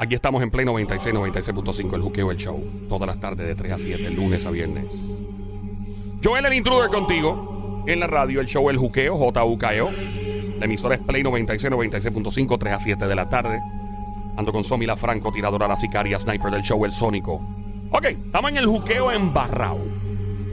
[0.00, 2.62] Aquí estamos en Play 96, 96.5, el juqueo, el show.
[2.88, 4.92] Todas las tardes de 3 a 7, lunes a viernes.
[6.22, 7.82] Joel el intruder contigo.
[7.84, 9.90] En la radio, el show El Juqueo, JUKEO.
[10.58, 13.60] La emisora es Play 96, 96.5, 3 a 7 de la tarde.
[14.36, 17.40] Ando con Somi la Franco, tiradora la sicaria, sniper del show El Sónico.
[17.90, 19.80] Ok, estamos en el juqueo en Barrao.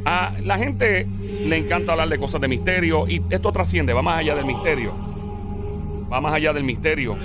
[0.05, 4.19] A la gente le encanta hablar de cosas de misterio y esto trasciende, va más
[4.19, 4.93] allá del misterio.
[6.11, 7.17] Va más allá del misterio.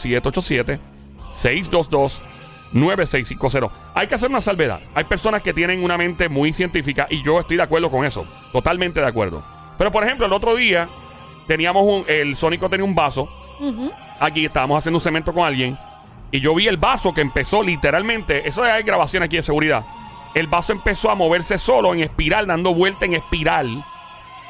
[2.74, 3.70] 787-622-9650.
[3.94, 4.80] Hay que hacer una salvedad.
[4.94, 8.26] Hay personas que tienen una mente muy científica y yo estoy de acuerdo con eso.
[8.52, 9.42] Totalmente de acuerdo.
[9.78, 10.88] Pero, por ejemplo, el otro día
[11.46, 12.04] teníamos un...
[12.06, 13.28] El Sónico tenía un vaso
[14.20, 15.78] aquí estábamos haciendo un cemento con alguien
[16.30, 19.84] y yo vi el vaso que empezó literalmente, eso hay grabación aquí de seguridad.
[20.34, 23.84] El vaso empezó a moverse solo en espiral, dando vuelta en espiral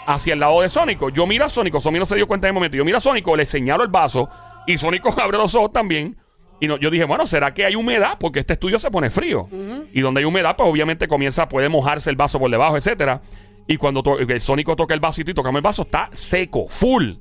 [0.07, 1.11] hacia el lado de Sónico.
[1.11, 2.79] Yo miro a Sónico, Sónico no se dio cuenta en el momento.
[2.79, 4.31] Yo miro a Sónico, le señalo el vaso
[4.67, 6.17] y Sónico abre los ojos también.
[6.61, 8.17] Y no, yo dije, bueno, ¿será que hay humedad?
[8.19, 9.49] Porque este estudio se pone frío.
[9.93, 13.21] Y donde hay humedad, pues obviamente comienza, puede mojarse el vaso por debajo, etcétera.
[13.67, 17.15] Y cuando el Sónico toca el vasito y tocamos el vaso, está seco, full.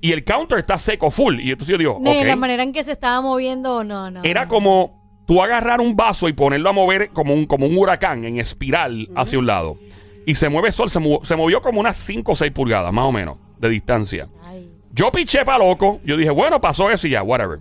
[0.00, 1.40] Y el counter está seco, full.
[1.40, 2.26] Y entonces yo digo, No, y ok.
[2.26, 4.20] La manera en que se estaba moviendo, no, no.
[4.22, 4.48] Era no.
[4.48, 8.38] como tú agarrar un vaso y ponerlo a mover como un, como un huracán en
[8.38, 9.76] espiral hacia un lado.
[10.24, 13.04] Y se mueve sol, se, mo- se movió como unas 5 o 6 pulgadas, más
[13.06, 14.28] o menos, de distancia.
[14.44, 14.70] Ay.
[14.92, 16.00] Yo piché para loco.
[16.04, 17.58] Yo dije, bueno, pasó eso y ya, whatever.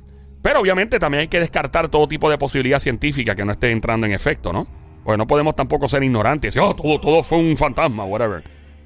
[0.48, 4.08] Pero obviamente también hay que descartar todo tipo de posibilidad científica que no esté entrando
[4.08, 4.66] en efecto, ¿no?
[5.04, 8.46] Porque no podemos tampoco ser ignorantes y decir, oh, todo, todo fue un fantasma, whatever.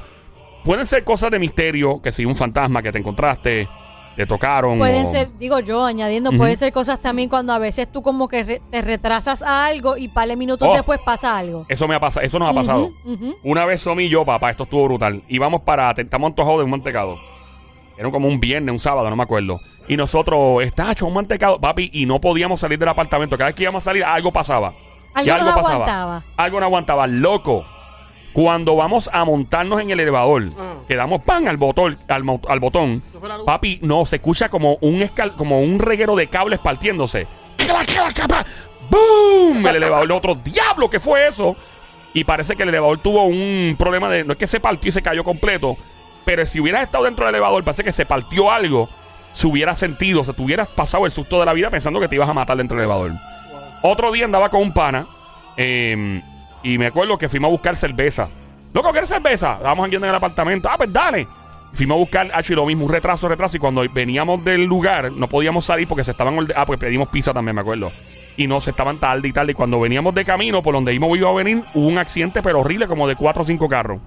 [0.65, 3.69] Pueden ser cosas de misterio, que si un fantasma que te encontraste,
[4.15, 4.77] te tocaron.
[4.77, 8.27] Pueden o- ser, digo yo, añadiendo, pueden ser cosas también cuando a veces tú como
[8.27, 10.73] que re- te retrasas a algo y par de minutos Oh.
[10.73, 11.65] después pasa algo.
[11.69, 12.91] Eso me ha pasado, eso nos ha pasado.
[13.43, 15.23] Una vez Somi y yo, papá, esto estuvo brutal.
[15.27, 17.17] Íbamos para, estamos antojados de un mantecado.
[17.97, 19.59] Era como un viernes, un sábado, no me acuerdo.
[19.87, 23.37] Y nosotros, está hecho un mantecado, papi, y no podíamos salir del apartamento.
[23.37, 24.73] Cada vez que íbamos a salir, algo pasaba.
[25.23, 26.23] Y Algo no aguantaba.
[26.37, 27.07] Algo no aguantaba.
[27.07, 27.65] Loco.
[28.33, 30.75] Cuando vamos a montarnos en el elevador, Ah.
[30.87, 33.03] que damos pan al botón, al, mo- al botón,
[33.45, 37.27] papi, no, se escucha como un escal, como un reguero de cables partiéndose.
[38.89, 39.65] ¡Boom!
[39.67, 41.55] El elevador, el otro, diablo, ¿qué fue eso?
[42.13, 44.23] Y parece que el elevador tuvo un problema de.
[44.23, 45.77] No es que se partió y se cayó completo.
[46.25, 48.89] Pero si hubieras estado dentro del elevador, parece que se partió algo.
[49.31, 52.15] Se hubiera sentido, se te hubieras pasado el susto de la vida pensando que te
[52.15, 53.11] ibas a matar dentro del elevador.
[53.81, 55.07] Otro día andaba con un pana.
[55.57, 56.21] eh,
[56.63, 58.29] y me acuerdo que fuimos a buscar cerveza.
[58.73, 59.53] Loco, ¿quieres cerveza?
[59.57, 60.69] Estábamos aquí en el apartamento.
[60.71, 61.27] Ah, pues dale.
[61.73, 63.57] Fuimos a buscar, hecho, y lo mismo, un retraso, retraso.
[63.57, 66.37] Y cuando veníamos del lugar, no podíamos salir porque se estaban.
[66.55, 67.91] Ah, pues pedimos pizza también, me acuerdo.
[68.37, 69.51] Y no, se estaban tarde y tarde.
[69.51, 72.59] Y cuando veníamos de camino, por donde íbamos iba a venir, hubo un accidente, pero
[72.61, 73.99] horrible, como de cuatro o cinco carros.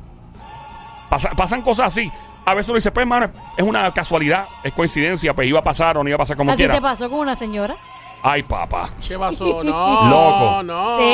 [1.09, 2.11] Pasa- pasan cosas así.
[2.47, 5.97] A veces uno dice, pues, hermano, es una casualidad, es coincidencia, pues iba a pasar
[5.97, 6.75] o no iba a pasar como ¿A ti quiera.
[6.75, 7.75] te pasó con una señora?
[8.23, 8.89] Ay, papá.
[9.07, 9.63] ¿Qué pasó?
[9.65, 9.71] No.
[10.11, 10.63] Loco.
[10.65, 10.99] No.
[10.99, 11.05] Sí.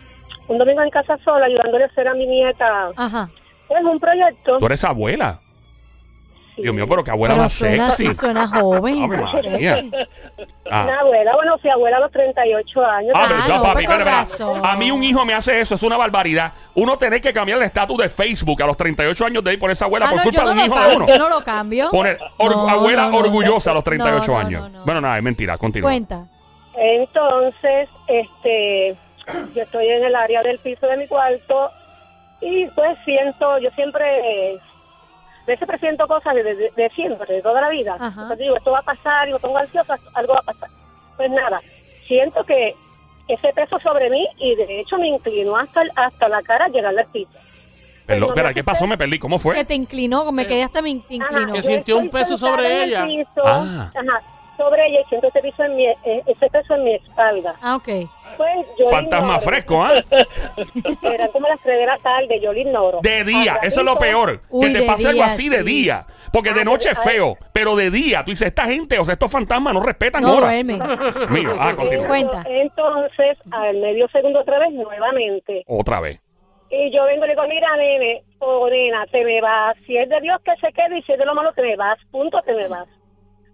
[0.47, 3.29] un domingo en casa sola ayudándole a hacer a mi nieta Ajá.
[3.67, 4.57] pues, un proyecto.
[4.59, 5.39] Tú eres abuela.
[6.55, 6.61] Sí.
[6.61, 8.07] Dios mío, pero qué abuela Pero más suena, sexy.
[8.07, 9.03] sí, suena joven.
[9.03, 9.75] Ave María.
[9.77, 9.91] sexy.
[10.71, 10.83] Ah.
[10.83, 13.11] Una abuela, bueno, fui abuela a los 38 años.
[13.15, 14.45] Ah, pero Ah, yo, no, papi, pues con espera, espera.
[14.49, 14.65] razón.
[14.65, 16.53] A mí un hijo me hace eso, es una barbaridad.
[16.75, 19.71] Uno tiene que cambiar el estatus de Facebook a los 38 años de ahí por
[19.71, 21.07] esa abuela Ah, por no, culpa yo de no un lo hijo de cambio, uno.
[21.07, 21.89] Yo no lo cambio.
[21.91, 23.17] Poner or- No, abuela no, no.
[23.17, 24.61] orgullosa a los 38 No, no, años.
[24.71, 24.85] no, no.
[24.85, 25.89] Bueno, nada, es mentira, continúa.
[25.89, 26.25] Cuenta.
[26.75, 28.95] Entonces, este,
[29.55, 31.71] yo estoy en el área del piso de mi cuarto
[32.41, 34.03] y pues siento, yo siempre,
[34.53, 34.59] eh,
[35.45, 37.95] veces presiento cosas de, de- de siempre, de toda la vida.
[37.95, 38.07] Ajá.
[38.09, 40.69] Entonces digo, esto va a pasar, y me pongo ansiosa, algo va a pasar.
[41.17, 41.61] Pues nada,
[42.07, 42.75] siento que
[43.27, 46.97] ese peso sobre mí y de hecho me inclinó hasta, el- hasta la cara llegar
[46.97, 47.31] al piso.
[48.05, 48.85] Perdón, no espera, ¿qué pasó?
[48.85, 49.17] Me perdí.
[49.17, 49.63] ¿Cómo Que fue?
[49.65, 51.25] te inclinó, me quedé hasta me inclinó.
[51.25, 53.05] Ajá, Que sintió un peso sobre el ella.
[53.05, 53.91] piso, Ah.
[53.95, 54.21] ajá,
[54.57, 55.97] sobre ella y siento ese, piso en mi, eh,
[56.27, 57.55] ese peso en mi espalda.
[57.61, 57.87] Ah, ok.
[58.37, 59.41] Pues yo Fantasma ignoro.
[59.41, 59.93] fresco, ¿ah?
[61.03, 62.99] Eran como las 3 de la tarde, yo lo ignoro.
[63.01, 64.39] De día, eso es lo peor.
[64.49, 65.63] Uy, que te de pase algo día, así de sí.
[65.63, 66.05] día.
[66.31, 69.05] Porque de Ah, noche es pero- feo, pero de día, tú dices, esta gente, o
[69.05, 70.51] sea, estos fantasmas no respetan No horas.
[70.65, 72.07] Dios mío, ah, continúa.
[72.07, 72.43] Cuenta.
[72.47, 75.63] Entonces, al medio segundo otra vez, nuevamente.
[75.67, 76.19] Otra vez.
[76.71, 79.75] Y yo vengo y le digo, mira, nene, o nena, te me vas.
[79.85, 81.75] Si es de Dios que se quede y si es de lo malo, te me
[81.75, 81.99] vas.
[82.09, 82.87] Punto, te me vas.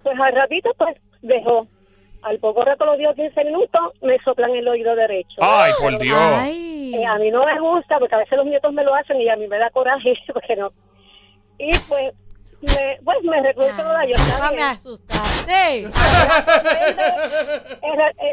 [0.04, 1.68] Pues al ratito, pues, dejó.
[2.22, 5.38] Al poco rato, los dio 15 minutos, me soplan el oído derecho.
[5.40, 6.20] Ay, por Dios.
[6.20, 6.94] Ay.
[6.96, 9.30] Eh, a mí no me gusta porque a veces los nietos me lo hacen y
[9.30, 10.72] a mí me da coraje porque no.
[11.58, 12.14] Y pues,
[12.62, 14.14] me, pues me recurso toda yo.
[14.42, 15.88] Ah, me asustaste.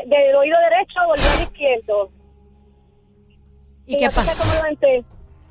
[0.06, 2.10] Del oído derecho volví al izquierdo.
[3.86, 4.42] ¿Y qué yo sé pasó?
[4.42, 5.04] cómo levanté.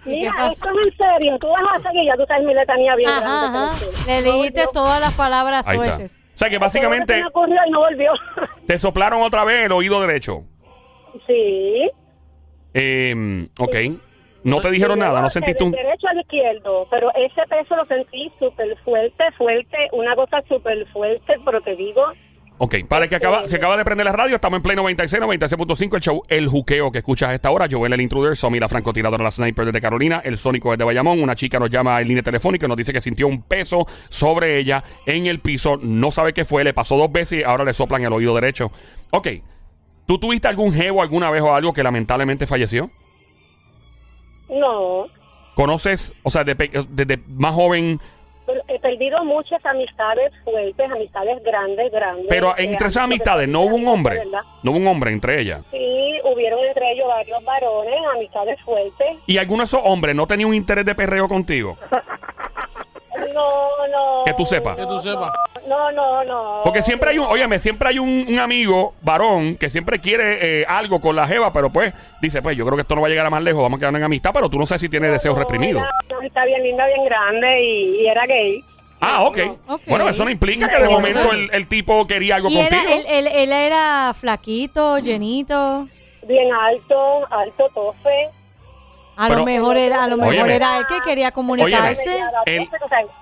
[0.05, 1.37] ¿Y qué Mira, esto es en serio.
[1.39, 3.21] Tú vas a seguir, ya tú sabes mi letanía bien Ajá,
[3.51, 3.71] grande.
[4.07, 4.67] Le no volvió.
[4.73, 5.95] todas las palabras Ahí está.
[5.95, 6.21] sueces.
[6.33, 8.11] O sea, que Todo lo que básicamente se me ocurrió y no volvió.
[8.67, 10.43] te soplaron otra vez el oído derecho.
[11.27, 11.89] sí.
[12.73, 13.75] Eh, ok.
[14.43, 15.71] No te dijeron nada, no sentiste un...
[15.71, 21.33] derecho al izquierdo, pero ese peso lo sentí súper fuerte, fuerte, una cosa súper fuerte,
[21.43, 22.03] pero te digo,
[22.57, 25.21] Ok, para el que acaba, se acaba de prender la radio, estamos en Play 96,
[25.21, 27.67] 96.5, el show El Juqueo que escuchas a esta hora.
[27.69, 31.21] Joel el Intruder, Somi la francotiradora, la sniper desde Carolina, el Sónico desde Bayamón.
[31.21, 34.57] Una chica nos llama en línea telefónica y nos dice que sintió un peso sobre
[34.57, 35.77] ella en el piso.
[35.81, 38.71] No sabe qué fue, le pasó dos veces y ahora le soplan el oído derecho.
[39.09, 39.27] Ok,
[40.07, 42.89] ¿tú tuviste algún jevo alguna vez o algo que lamentablemente falleció?
[44.47, 45.07] no.
[45.55, 48.01] ¿Conoces, o sea, desde más joven,
[48.85, 52.27] perdido muchas amistades fuertes, amistades grandes, grandes.
[52.29, 54.19] pero Eh, entre esas amistades no hubo un hombre?
[54.19, 54.41] ¿verdad?
[54.61, 55.61] No hubo un hombre entre ellas.
[55.71, 59.07] Sí, hubieron entre ellos varios varones, amistades fuertes.
[59.25, 61.77] ¿Y alguno de esos hombres no tenía un interés de perreo contigo?
[63.33, 64.23] No, no.
[64.25, 64.75] Que tú sepas.
[64.77, 65.31] Que tú sepas.
[65.67, 66.61] No, no, no.
[66.63, 70.65] Porque siempre hay un, óyeme, siempre hay un, un amigo varón que siempre quiere eh,
[70.67, 73.09] algo con la jeva, pero pues dice, pues yo creo que esto no va a
[73.09, 75.07] llegar a más lejos, vamos a quedar en amistad, pero tú no sabes si tiene
[75.09, 75.81] deseos No, reprimidos.
[76.07, 78.63] Era amistad bien linda, bien grande y, y era gay.
[78.99, 79.37] Ah, ok.
[79.67, 79.81] Ok.
[79.87, 82.93] Bueno, eso no implica que de momento el, el tipo quería algo Y era, contigo.
[82.93, 85.87] él, él, él era flaquito, llenito.
[86.27, 88.29] Bien alto, alto, tofe.
[89.17, 90.55] A Pero- lo mejor era, a lo mejor Óyeme.
[90.57, 92.19] era él que quería comunicarse.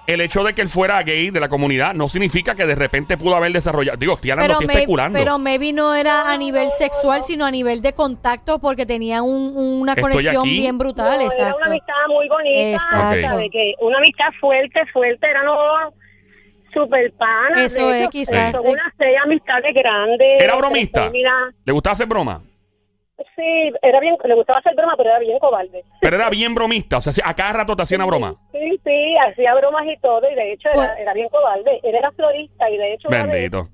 [0.07, 3.15] el- hecho de que él fuera gay de la comunidad no significa que de repente
[3.17, 3.97] pudo haber desarrollado.
[3.97, 5.19] Digo, estoy hablando, Pero, estoy especulando.
[5.19, 9.53] pero maybe no era a nivel sexual, sino a nivel de contacto, porque tenían un-
[9.55, 10.55] una Estoy conexión aquí.
[10.57, 11.05] bien brutal.
[11.07, 11.57] no, era exacto.
[11.57, 12.71] una amistad muy bonita.
[12.83, 13.27] Exacto.
[13.29, 13.49] ¿sabe?
[13.51, 15.55] Que una amistad fuerte, fuerte, era no
[16.73, 17.63] super pana.
[17.65, 18.69] Eso es, quizás, Son eh.
[18.71, 20.41] unas seis amistades grandes.
[20.41, 21.09] ¿Era bromista?
[21.11, 21.31] Mira,
[21.65, 22.41] ¿Le gustaba hacer broma?
[23.35, 25.83] Sí, era bien, le gustaba hacer broma, pero era bien cobarde.
[26.01, 28.35] Pero era bien bromista, o sea, a cada rato te hacía una broma.
[28.51, 31.79] Sí, sí, hacía bromas y todo, y de hecho era, Pues- era bien cobarde.
[31.83, 33.67] Él era florista, y de hecho Bendito.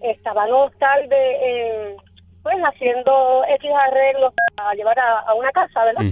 [0.00, 1.06] estábamos tarde,
[1.42, 1.96] eh,
[2.42, 6.02] pues haciendo X arreglos para llevar a, a una casa, ¿verdad?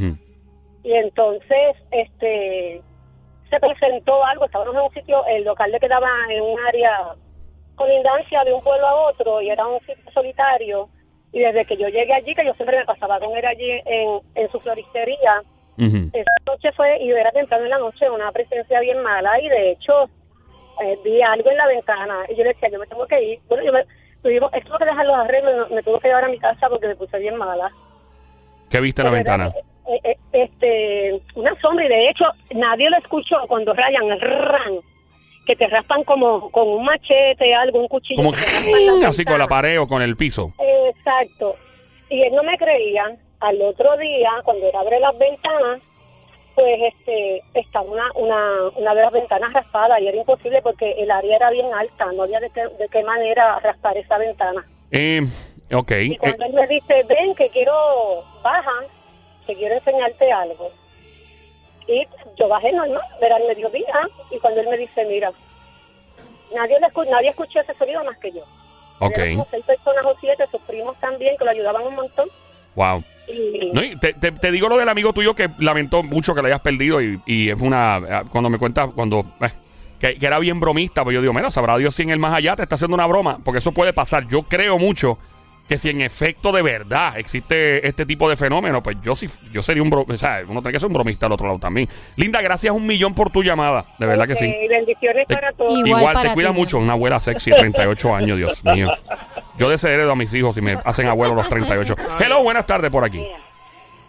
[0.84, 2.80] Y entonces, este,
[3.50, 7.14] se presentó algo, estábamos en un sitio, el local le quedaba en un área
[7.74, 10.88] colindancia de un pueblo a otro y era un sitio solitario.
[11.32, 14.20] Y desde que yo llegué allí, que yo siempre me pasaba con él allí en,
[14.34, 15.42] en su floristería,
[15.78, 19.72] esa noche fue, y era temprano en la noche, una presencia bien mala y de
[19.72, 20.04] hecho
[20.84, 23.40] eh, vi algo en la ventana y yo le decía, yo me tengo que ir.
[23.48, 23.84] Bueno, yo me,
[24.22, 26.88] tuvimos, esto que dejar los arreglos, me, me tuve que llevar a mi casa porque
[26.88, 27.72] me puse bien mala.
[28.70, 29.54] ¿Qué viste en la era, ventana?
[29.88, 32.24] eh, eh, este, una sombra y de hecho
[32.54, 34.74] nadie lo escuchó cuando rayan el ran,
[35.46, 38.22] que te raspan como con un machete, algo, un cuchillo.
[38.22, 38.32] Como
[39.06, 40.52] así con la pared o con el piso.
[40.88, 41.56] Exacto.
[42.08, 43.16] Y él no me creía.
[43.40, 45.80] Al otro día, cuando él abre las ventanas,
[46.54, 51.10] pues este estaba una, una, una de las ventanas raspada y era imposible porque el
[51.10, 54.64] área era bien alta, no había de qué, de qué manera raspar esa ventana.
[54.92, 55.22] Eh,
[55.72, 55.90] ok.
[55.90, 58.70] Y Eh, cuando él me dice, ven que quiero, baja,
[59.46, 60.70] que quiero enseñarte algo.
[61.88, 62.06] Y
[62.38, 65.32] yo bajé normal, era el mediodía, y cuando él me dice, mira,
[66.54, 68.42] nadie, le escu- nadie escuchó ese sonido más que yo.
[69.00, 69.18] ok.
[69.30, 72.28] Como seis personas o siete, sus primos también, que lo ayudaban un montón.
[72.74, 73.02] Wow.
[73.28, 76.40] Y No, y te, te- te digo lo del amigo tuyo que lamentó mucho que
[76.42, 77.98] lo hayas perdido y, y es una...
[77.98, 79.20] eh, Cuando me cuenta, cuando...
[79.40, 79.48] eh,
[80.00, 82.34] que, que era bien bromista, pues yo digo, mira, sabrá Dios si en el más
[82.34, 84.26] allá te está haciendo una broma, porque eso puede pasar.
[84.26, 85.16] Yo creo mucho
[85.72, 89.62] que si en efecto de verdad existe este tipo de fenómeno, pues yo sí, yo
[89.62, 91.88] sería un bro, o sea, uno tiene que ser un bromista al otro lado también.
[92.16, 94.52] Linda, gracias un millón por tu llamada, de verdad que sí.
[94.68, 95.72] bendiciones Te- para todos.
[95.78, 98.88] Igual Igual, para te cuida ti, mucho, una abuela sexy, 38 años, Dios mío.
[99.56, 101.96] Yo desheredo a mis hijos si me hacen abuelo a los 38.
[102.20, 103.24] Hello, buenas tardes por aquí.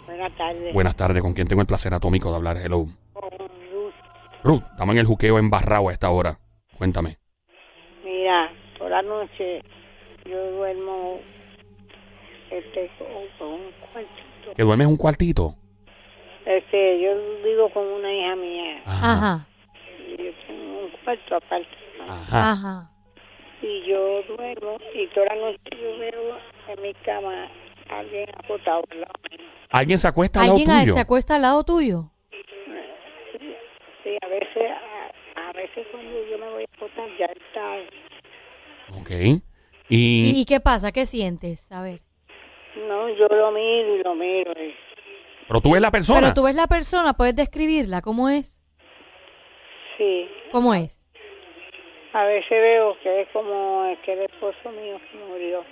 [0.06, 0.74] Buenas tardes.
[0.74, 2.58] Buenas tardes, con quien tengo el placer atómico de hablar.
[2.58, 2.88] Hello.
[3.14, 3.30] Con
[3.72, 3.94] Luz.
[4.44, 6.38] Ruth, estamos en el juqueo embarrado a esta hora.
[6.78, 7.20] Cuéntame.
[8.04, 9.62] Mira, por la noche
[10.26, 11.20] yo duermo
[12.54, 12.90] este,
[13.40, 14.54] con, un cuartito.
[14.56, 15.56] ¿Que duermes un cuartito?
[16.46, 17.12] Este, yo
[17.44, 19.48] vivo con una hija mía Ajá,
[19.98, 21.68] y yo tengo un cuarto aparte.
[22.08, 22.52] Ajá.
[22.52, 22.90] ajá.
[23.62, 27.48] Y yo duermo y toda la noche yo veo en mi cama
[27.90, 29.40] a alguien acostado al lado mío.
[29.70, 30.94] ¿Alguien se acuesta al lado ¿Alguien tuyo?
[30.94, 32.12] se acuesta al lado tuyo?
[34.04, 34.72] Sí, a veces,
[35.36, 39.00] a, a veces cuando yo me voy a acostar ya está.
[39.00, 39.42] Ok.
[39.90, 40.92] ¿Y, Y, y qué pasa?
[40.92, 41.72] ¿Qué sientes?
[41.72, 42.02] A ver.
[42.88, 44.52] No, yo lo miro y lo miro.
[44.54, 44.74] y-
[45.48, 46.20] pero tú ves la persona.
[46.22, 48.02] Pero tú ves la persona, puedes describirla.
[48.02, 48.62] ¿Cómo es?
[49.98, 51.02] sí, ¿Cómo es?
[52.14, 55.64] a veces veo que es como el que el esposo mío que murió.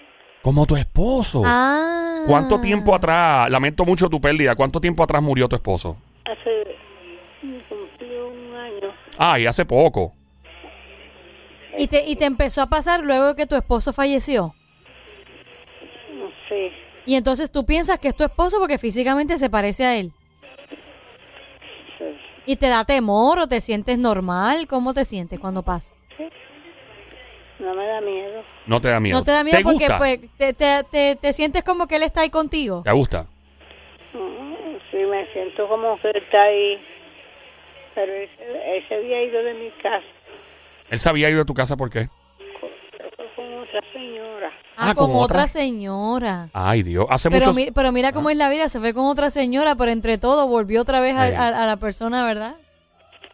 [0.41, 1.41] Como tu esposo.
[1.46, 2.24] Ah.
[2.27, 3.50] ¿Cuánto tiempo atrás?
[3.50, 4.55] Lamento mucho tu pérdida.
[4.55, 5.98] ¿Cuánto tiempo atrás murió tu esposo?
[6.25, 6.75] Hace
[7.70, 8.93] cumplió un año.
[9.20, 10.13] Ah, y hace poco.
[11.77, 14.53] ¿Y te, ¿Y te empezó a pasar luego de que tu esposo falleció?
[16.50, 16.72] Sí,
[17.05, 20.12] Y entonces tú piensas que es tu esposo porque físicamente se parece a él.
[21.98, 22.05] sí.
[22.46, 24.67] ¿Y te da temor o te sientes normal?
[24.67, 25.93] ¿Cómo te sientes cuando pasa?
[27.60, 28.43] No me da miedo.
[28.65, 29.17] No te da miedo.
[29.20, 29.98] No te da miedo porque gusta?
[30.00, 32.81] pues, te, te, te, te sientes como que él está ahí contigo.
[32.84, 33.27] ¿Te gusta?
[34.13, 34.51] Mm,
[34.89, 36.84] Sí, me siento como que está ahí.
[37.93, 40.05] Pero ese, ese había ido de mi casa
[40.89, 42.10] Él se había ido de tu casa por qué?
[43.62, 44.51] Otra señora.
[44.77, 45.48] Ah, Ah, con, ¿con otra otra?
[45.48, 46.50] señora.
[46.53, 47.06] Ay, Dios.
[47.10, 47.56] Hace Pero, muchos...
[47.56, 50.48] mi- pero mira cómo es la vida, se fue con otra señora, pero entre todo
[50.48, 51.36] volvió otra vez a, Sí.
[51.36, 52.56] a- a la persona, ¿verdad?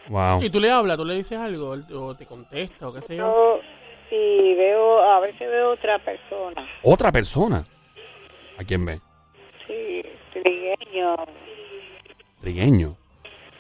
[0.09, 0.41] Wow.
[0.41, 3.17] Y tú le hablas, tú le dices algo, él- o te contesta, o qué sé
[3.17, 3.25] yo.
[3.25, 6.65] Yo, y veo, a veces veo otra persona.
[6.83, 7.63] Otra persona.
[8.57, 9.01] ¿A quién ve?
[9.67, 10.01] Sí,
[10.33, 11.15] trigueño,
[12.41, 12.95] Trigueño.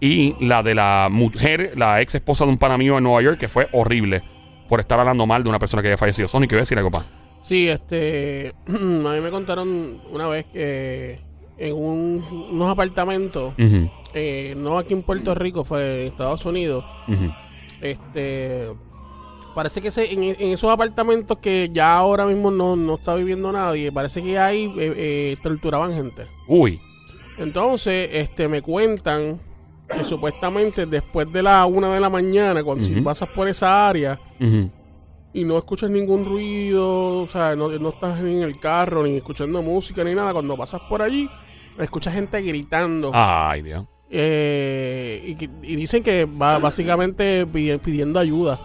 [0.00, 3.38] y la de la mujer, la ex esposa de un pana mío en Nueva York,
[3.38, 4.22] que fue horrible
[4.68, 6.28] por estar hablando mal de una persona que había fallecido.
[6.28, 7.04] Sonic, ¿qué voy a decir algo, pa?
[7.40, 8.52] Sí, este.
[8.66, 11.20] a mí me contaron una vez que
[11.58, 13.54] en un- unos apartamentos,
[14.14, 16.84] eh, no aquí en Puerto Rico, fue en Estados Unidos.
[17.80, 18.68] Este.
[19.54, 23.52] Parece que se- en, en esos apartamentos que ya ahora mismo no, no está viviendo
[23.52, 26.26] nadie, parece que ahí eh, eh, torturaban gente.
[26.48, 26.80] Uy.
[27.38, 29.40] Entonces, este, me cuentan
[29.94, 34.18] que supuestamente después de la una de la mañana, cuando si pasas por esa área
[35.34, 39.62] y no escuchas ningún ruido, o sea, no, no estás en el carro ni escuchando
[39.62, 41.28] música ni nada, cuando pasas por allí,
[41.78, 43.10] escuchas gente gritando.
[43.14, 43.84] Ay, Dios.
[44.10, 48.60] Eh, y, dicen que va básicamente pidi- pidiendo ayuda.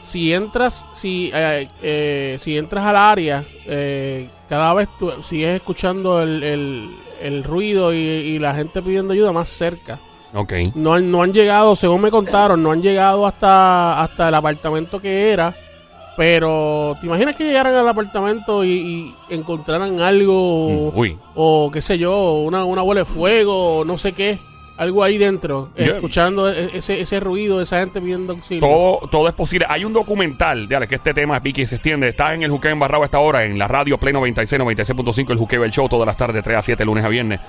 [0.00, 6.22] Si entras, si, eh, eh, si entras al área, eh, cada vez tú sigues escuchando
[6.22, 9.98] el, el- el ruido y, y la gente pidiendo ayuda más cerca.
[10.34, 10.52] Ok.
[10.74, 15.00] No han, no han llegado, según me contaron, no han llegado hasta, hasta el apartamento
[15.00, 15.54] que era.
[16.16, 20.90] Pero, ¿te imaginas que llegaran al apartamento y, y encontraran algo?
[20.92, 21.18] Mm, Uy.
[21.36, 24.38] o qué sé yo, una, una bola de fuego, no sé qué,
[24.78, 28.60] algo ahí dentro, Yo- escuchando e- ese, ese ruido esa gente pidiendo auxilio.
[28.60, 29.66] Todo, todo es posible.
[29.68, 32.08] Hay un documental, de que este tema pique y se extiende.
[32.08, 35.38] Está en el Juqueo Embarrado a esta hora, en la radio Play 96, 96.5, el
[35.38, 37.40] Juqueo el Show, todas las tardes, 3 a 7, lunes a viernes.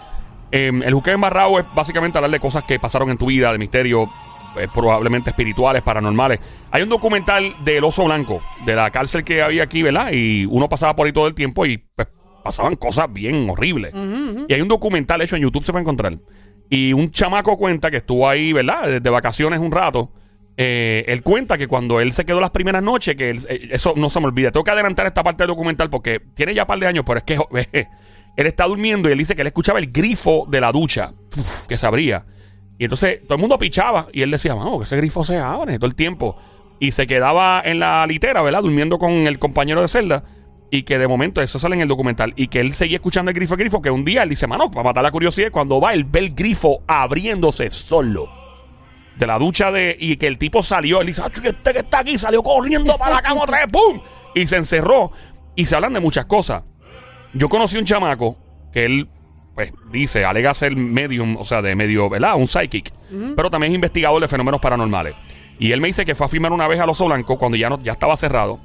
[0.52, 3.60] Eh, el Juqueo Embarrado es básicamente hablar de cosas que pasaron en tu vida, de
[3.60, 4.10] misterio,
[4.58, 6.40] eh, probablemente espirituales, paranormales.
[6.72, 10.12] Hay un documental del oso blanco, de la cárcel que había aquí, ¿verdad?
[10.12, 12.08] Y uno pasaba por ahí todo el tiempo y pues,
[12.44, 13.94] pasaban cosas bien horribles.
[14.48, 16.18] Y hay un documental hecho en YouTube, se puede encontrar.
[16.70, 19.02] Y un chamaco cuenta que estuvo ahí, ¿verdad?
[19.02, 20.12] De vacaciones un rato.
[20.58, 23.94] Eh, él cuenta que cuando él se quedó las primeras noches, que él- eh, eso
[23.96, 24.52] no se me olvida.
[24.52, 27.20] Tengo que adelantar esta parte del documental porque tiene ya un par de años, pero
[27.20, 27.38] es que
[28.36, 31.66] él está durmiendo y él dice que él escuchaba el grifo de la ducha, uf,
[31.68, 32.26] que se abría.
[32.78, 35.78] Y entonces todo el mundo pichaba y él decía, vamos, que ese grifo se abre
[35.80, 36.38] todo el tiempo.
[36.80, 38.62] Y se quedaba en la litera, ¿verdad?
[38.62, 40.24] Durmiendo con el compañero de celda.
[40.72, 43.36] Y que de momento, eso sale en el documental, y que él seguía escuchando el
[43.36, 45.94] grifo, el grifo, que un día él dice, mano, para matar la curiosidad, cuando va,
[45.94, 48.30] él ve el grifo abriéndose solo
[49.18, 51.80] de la ducha de y que el tipo salió, él dice, "Acho, ¿y este que
[51.80, 54.00] está aquí salió corriendo para la cama otra vez, ¡pum!
[54.34, 55.12] Y se encerró.
[55.56, 56.64] Y se hablan de muchas cosas.
[57.34, 58.38] Yo conocí un chamaco
[58.72, 59.10] que él,
[59.56, 62.36] pues, dice, alega ser medium, o sea, de medio, ¿verdad?
[62.36, 62.94] Un psychic.
[63.36, 65.16] Pero también es investigador de fenómenos paranormales.
[65.60, 67.70] Y él me dice que fue a firmar una vez al Oso Blanco cuando ya,
[67.70, 68.62] no, ya estaba cerrado.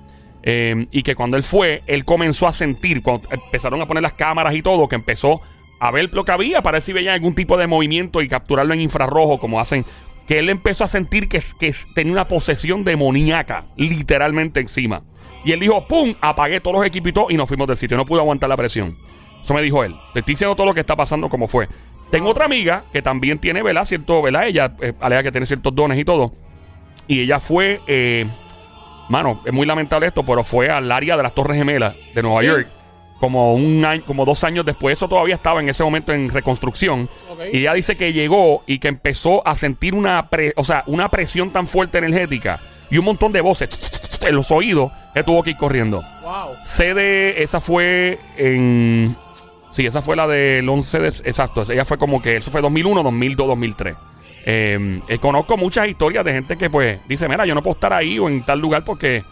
[0.47, 4.13] Eh, y que cuando él fue, él comenzó a sentir, cuando empezaron a poner las
[4.13, 5.41] cámaras y todo, que empezó
[5.81, 8.75] a ver lo que había, para ver si veía algún tipo de movimiento y capturarlo
[8.75, 9.87] en infrarrojo, como hacen.
[10.29, 15.03] Que él empezó a sentir que, que tenía una posesión demoníaca, literalmente encima.
[15.47, 16.15] Y él dijo, ¡pum!
[16.21, 17.97] Apagué todos los equipos y nos fuimos del sitio.
[17.97, 18.97] No pude aguantar la presión.
[19.43, 19.95] Eso me dijo él.
[20.13, 21.69] Te estoy diciendo todo lo que está pasando como fue.
[22.11, 23.85] Tengo otra amiga que también tiene, ¿verdad?
[23.85, 24.47] Cierto, ¿verdad?
[24.47, 26.33] Ella eh, que tiene ciertos dones y todo.
[27.09, 28.27] Y ella fue, eh,
[29.09, 32.41] mano, es muy lamentable esto, pero fue al área de las Torres Gemelas de Nueva
[32.41, 32.47] Sí.
[32.47, 32.69] York.
[33.21, 37.09] Como un año, como dos años después, eso todavía estaba en ese momento en reconstrucción.
[37.53, 41.09] Y ella dice que llegó y que empezó a sentir una, pre- o sea, una
[41.09, 43.71] presión tan fuerte energética y un montón de voces
[44.21, 46.03] en los oídos que tuvo que ir corriendo.
[46.23, 46.57] Wow.
[46.65, 49.17] Sede, esa fue en.
[49.71, 51.09] Sí, esa fue la del 11 de.
[51.09, 52.37] Exacto, ella fue como que.
[52.37, 53.95] Eso fue 2001, 2002, 2003.
[54.47, 57.93] Eh, eh, conozco muchas historias de gente que, pues, dice: Mira, yo no puedo estar
[57.93, 59.25] ahí o en tal lugar porque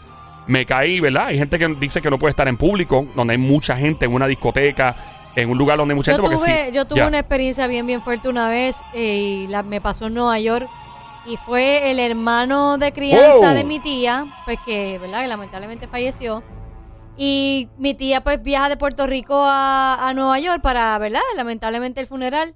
[0.47, 1.27] me caí, ¿verdad?
[1.27, 4.13] Hay gente que dice que no puede estar en público, donde hay mucha gente, en
[4.13, 4.95] una discoteca,
[5.35, 6.35] en un lugar donde hay mucha Yo gente.
[6.35, 7.07] porque tuve, sí, yo tuve ya.
[7.07, 10.67] una experiencia bien, bien fuerte una vez eh, y la, me pasó en Nueva York.
[11.25, 13.53] Y fue el hermano de crianza Oh.
[13.53, 15.21] de mi tía, pues que, ¿verdad?
[15.21, 16.43] Que lamentablemente falleció.
[17.15, 21.21] Y mi tía, pues, viaja de Puerto Rico a, a Nueva York para, ¿verdad?
[21.35, 22.55] Lamentablemente el funeral.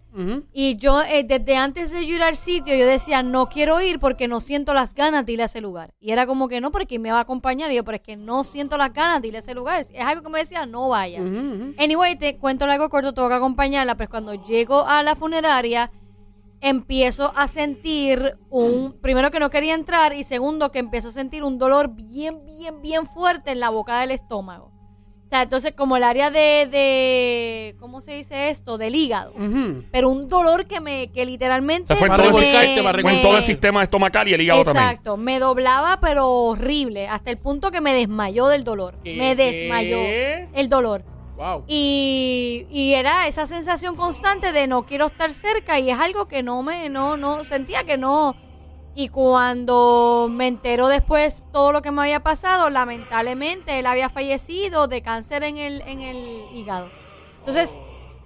[0.51, 4.27] Y yo, eh, desde antes de ir al sitio, yo decía, no quiero ir porque
[4.27, 5.93] no siento las ganas de ir a ese lugar.
[5.99, 7.71] Y era como que no, porque me va a acompañar.
[7.71, 9.79] Y yo, pero es que no siento las ganas de ir a ese lugar.
[9.81, 11.21] Es algo que me decía, no vaya.
[11.21, 11.75] Ujú, ujú.
[11.77, 15.91] Anyway, te cuento algo corto, tengo que acompañarla, pero cuando llego a la funeraria,
[16.61, 21.43] empiezo a sentir un, primero que no quería entrar y segundo que empiezo a sentir
[21.43, 24.71] un dolor bien, bien, bien fuerte en la boca del estómago.
[25.25, 28.77] O sea, entonces como el área de, de ¿cómo se dice esto?
[28.77, 29.33] Del hígado.
[29.91, 32.99] Pero un dolor que me, que literalmente Se fue en Para todo, el- revolcarte, para
[33.01, 34.85] fue en me- todo el sistema estomacal y el hígado también.
[34.85, 38.99] Exacto, me doblaba pero horrible, hasta el punto que me desmayó del dolor.
[39.03, 39.17] ¿Qué?
[39.17, 40.47] Me desmayó ¿Qué?
[40.53, 41.03] el dolor.
[41.37, 41.63] Wow.
[41.67, 46.41] Y, y era esa sensación constante de no quiero estar cerca y es algo que
[46.43, 48.35] no me, no, no, sentía que no.
[48.95, 54.87] Y cuando me enteró después todo lo que me había pasado, lamentablemente él había fallecido
[54.87, 56.17] de cáncer en el, en el
[56.55, 56.89] hígado.
[57.39, 57.77] Entonces,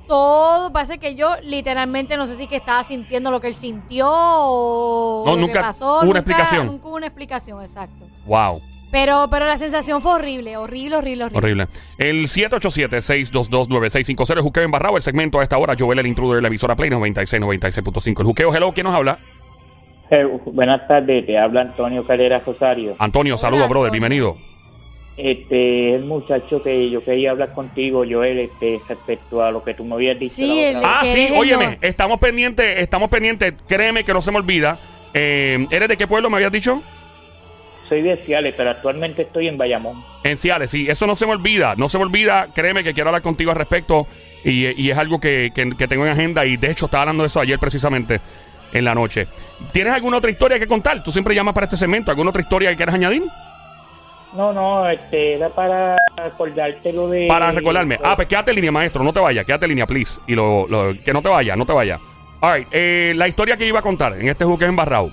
[0.07, 4.07] todo parece que yo literalmente no sé si que estaba sintiendo lo que él sintió
[4.09, 5.85] o No, lo nunca que pasó.
[5.85, 6.67] hubo una Nunca- explicación.
[6.67, 8.05] Nunca hubo una explicación, exacto.
[8.25, 8.61] Wow.
[8.91, 11.37] Pero, pero la sensación fue horrible, horrible, horrible, horrible.
[11.37, 11.67] Horrible.
[11.97, 14.33] El 787-622-9650.
[14.35, 14.97] El juqueo embarrado.
[14.97, 15.75] El segmento a esta hora.
[15.77, 18.19] Joel, el intruder de la emisora Play 96, 96.5.
[18.19, 18.71] El juqueo, hello.
[18.73, 19.17] ¿Quién nos habla?
[20.09, 22.95] Eh, buenas tardes, te habla Antonio Calera Rosario.
[22.99, 23.93] Antonio, saludos, brother.
[23.93, 24.09] Antonio.
[24.09, 24.35] Bienvenido.
[25.15, 29.85] Este, el muchacho que yo quería hablar contigo, Joel, este, respecto a lo que tú
[29.85, 30.35] me habías dicho.
[30.35, 30.97] Sí, la el- otra vez.
[30.99, 31.77] Ah, sí, óyeme.
[31.81, 33.53] Estamos pendientes, estamos pendientes.
[33.67, 34.79] Créeme que no se me olvida.
[35.13, 36.81] Eh, ¿Eres de qué pueblo me habías dicho?
[37.91, 40.01] Soy de Ciales, pero actualmente estoy en Bayamón.
[40.23, 40.87] En Ciales, sí.
[40.89, 41.75] Eso no se me olvida.
[41.75, 42.47] No se me olvida.
[42.55, 44.07] Créeme que quiero hablar contigo al respecto.
[44.45, 46.45] Y, y es algo que, que- que tengo en agenda.
[46.45, 48.21] Y de hecho, estaba hablando de eso ayer precisamente
[48.71, 49.27] en la noche.
[49.73, 51.03] ¿Tienes alguna otra historia que contar?
[51.03, 52.11] Tú siempre llamas para este segmento.
[52.11, 53.23] ¿Alguna otra historia que quieras añadir?
[54.35, 57.27] No, no, este, era para acordarte lo de...
[57.27, 57.99] Para recordarme.
[58.01, 59.03] Ah, pues quédate en línea, maestro.
[59.03, 59.45] No te vayas.
[59.45, 60.21] Quédate en línea, please.
[60.27, 61.99] Y lo, lo- que no te vayas, no te vayas.
[62.39, 62.67] All right.
[62.71, 65.11] eh, la historia que iba a contar en este juque embarrado.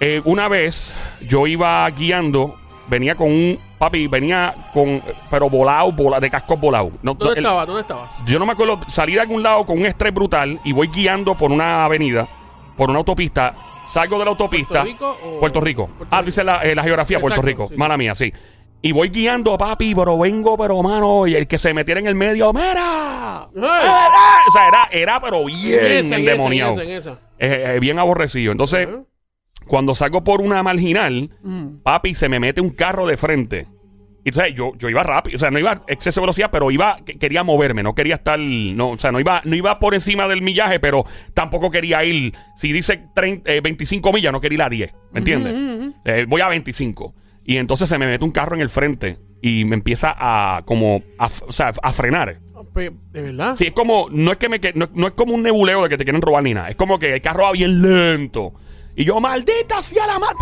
[0.00, 2.56] Eh, una vez yo iba guiando,
[2.88, 6.92] venía con un papi, venía con, pero volado, vola- de cascos volados.
[7.02, 7.66] No, ¿Dónde el- estabas?
[7.66, 8.10] ¿Dónde estabas?
[8.26, 11.34] Yo no me acuerdo, salí de algún lado con un estrés brutal y voy guiando
[11.34, 12.28] por una avenida,
[12.76, 13.54] por una autopista.
[13.92, 14.82] Salgo de la autopista.
[14.82, 15.86] ¿Puerto Rico o- Puerto Rico.
[15.96, 17.66] Puerto ah, dice la, eh, la geografía, Puerto Rico.
[17.66, 17.78] sí, sí.
[17.78, 18.32] Mala mía, sí.
[18.80, 22.06] Y voy guiando a papi, pero vengo, pero mano, y el que se metiera en
[22.06, 22.52] el medio.
[22.52, 23.48] ¡Mira!
[23.52, 26.72] O sea, era, era pero bien esa, endemoniado.
[26.74, 27.18] esa, en esa.
[27.40, 28.52] Eh, bien aborrecido.
[28.52, 28.86] Entonces.
[29.66, 31.78] Cuando salgo por una marginal, Mm.
[31.82, 33.66] papi, se me mete un carro de frente.
[34.24, 36.70] Y entonces yo, yo iba rápido, o sea, no iba a exceso de velocidad, pero
[36.70, 39.94] iba, que- quería moverme, no quería estar, no, o sea, no iba, no iba por
[39.94, 44.56] encima del millaje, pero tampoco quería ir, si dice 30, eh, 25 millas, no quería
[44.56, 45.94] ir a 10, ¿me entiendes?
[46.04, 47.14] Eh, voy a 25.
[47.44, 51.02] Y entonces se me mete un carro en el frente y me empieza a, como,
[51.18, 52.38] a, o sea, a frenar.
[52.74, 53.54] Pe- ¿De verdad?
[53.54, 55.96] Sí, es como, no es que me no, no es como un nebuleo de que
[55.96, 56.68] te quieren robar ni nada.
[56.68, 58.52] Es como que el carro va bien lento.
[58.98, 60.34] Y yo, maldita sea la mar,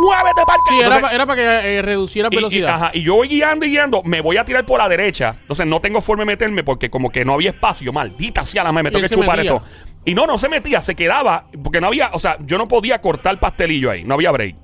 [0.00, 2.74] muévete para Sí, era, pa- era para que eh, reducieras y, y- velocidad.
[2.74, 5.36] ajá, y yo voy guiando y guiando, me voy a tirar por la derecha.
[5.42, 7.92] Entonces no tengo forma de meterme porque como que no había espacio.
[7.92, 9.54] Maldita sea la madre, me Y tengo él que se chupar metía.
[9.54, 9.66] esto.
[10.04, 13.00] Y no, no se metía, se quedaba, porque no había, o sea, yo no podía
[13.00, 14.54] cortar pastelillo ahí, no había break.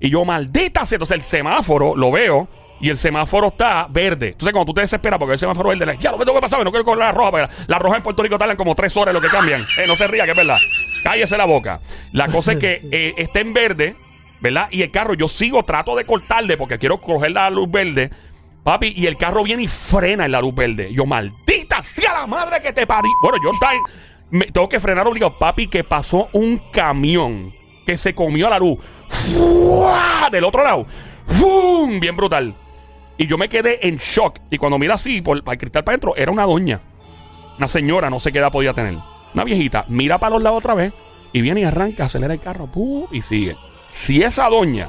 [0.00, 2.48] Y yo, maldita sea, entonces el semáforo lo veo
[2.80, 4.28] y el semáforo está verde.
[4.28, 6.42] Entonces cuando tú te desesperas porque el semáforo es verde, ya lo que tengo que
[6.42, 8.74] pasar, no quiero correr la roja, porque la, la roja en Puerto Rico tardan como
[8.74, 9.66] tres horas lo que cambian.
[9.78, 10.56] Eh, no se ría, que es verdad.
[11.02, 11.80] Cállese la boca.
[12.12, 13.96] La cosa es que eh, está en verde,
[14.40, 14.68] ¿verdad?
[14.70, 18.10] Y el carro, yo sigo, trato de cortarle porque quiero coger la luz verde.
[18.64, 20.92] Papi, y el carro viene y frena en la luz verde.
[20.92, 23.08] Yo, maldita sea la madre que te parí.
[23.22, 23.52] Bueno, yo
[24.30, 25.38] me- tengo que frenar obligado.
[25.38, 27.52] Papi, que pasó un camión
[27.86, 28.80] que se comió la luz.
[29.08, 30.28] ¡Fua!
[30.32, 30.86] Del otro lado.
[31.26, 32.00] ¡Fum!
[32.00, 32.56] Bien brutal.
[33.18, 34.40] Y yo me quedé en shock.
[34.50, 36.80] Y cuando mira así, por el cristal para adentro, era una doña.
[37.58, 38.98] Una señora, no sé qué edad podía tener.
[39.36, 39.84] Una viejita.
[39.88, 40.94] Mira para los lados otra vez.
[41.30, 42.68] Y viene y arranca, acelera el carro.
[42.68, 43.06] ¡pum!
[43.12, 43.54] Y sigue.
[43.90, 44.88] Si esa doña,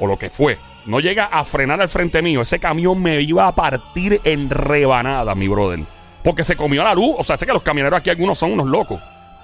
[0.00, 3.46] o lo que fue, no llega a frenar al frente mío, ese camión me iba
[3.46, 5.84] a partir en rebanada, mi brother.
[6.24, 7.14] Porque se comió la luz.
[7.16, 9.00] O sea, sé que los camioneros aquí algunos son unos locos.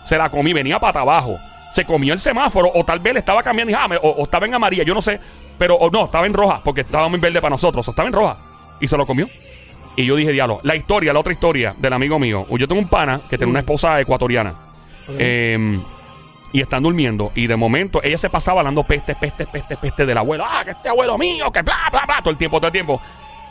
[0.07, 1.39] Se la comí, venía para abajo.
[1.71, 4.55] Se comió el semáforo, o tal vez le estaba cambiando y ah, o estaba en
[4.55, 5.21] amarilla, yo no sé.
[5.57, 7.87] Pero o no, estaba en roja, porque estaba muy verde para nosotros.
[7.87, 8.39] O estaba en roja.
[8.81, 9.29] Y se lo comió.
[9.97, 12.47] Y yo dije, diablo, la historia, la otra historia del amigo mío.
[12.59, 14.55] Yo tengo un pana que tiene una esposa ecuatoriana.
[15.19, 15.79] Eh,
[16.53, 17.33] y están durmiendo.
[17.35, 20.45] Y de momento ella se pasaba hablando peste, peste, peste, peste del abuelo.
[20.47, 23.01] Ah, que este abuelo mío, que bla, bla, bla, todo el tiempo, todo el tiempo.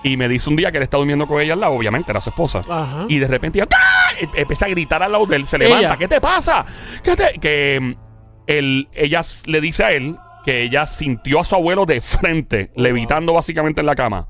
[0.03, 2.21] Y me dice un día que él está durmiendo con ella al lado, obviamente, era
[2.21, 2.61] su esposa.
[2.67, 3.05] Ajá.
[3.07, 4.09] Y de repente ella ¡ah!
[4.19, 5.67] E- empieza a gritar al lado de él, se Ella.
[5.67, 5.97] levanta.
[5.97, 6.65] ¿Qué te pasa?
[7.03, 7.93] ¿Qué te-?" Que mm,
[8.47, 13.33] él, ella le dice a él que ella sintió a su abuelo de frente, levitando
[13.33, 14.27] básicamente en la cama.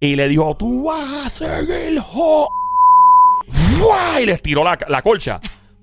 [0.00, 2.48] Y le dijo, tú vas a ser el jo...
[3.50, 4.20] ¡Fua!
[4.20, 5.38] Y le estiró la, la colcha.